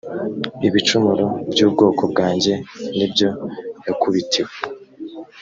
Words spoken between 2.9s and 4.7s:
ni byo yakubitiwe